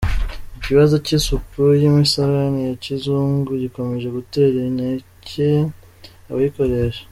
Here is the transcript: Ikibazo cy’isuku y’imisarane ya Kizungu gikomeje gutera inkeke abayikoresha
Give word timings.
Ikibazo 0.59 0.95
cy’isuku 1.05 1.61
y’imisarane 1.81 2.59
ya 2.69 2.75
Kizungu 2.83 3.51
gikomeje 3.63 4.07
gutera 4.17 4.57
inkeke 4.67 5.51
abayikoresha 6.29 7.03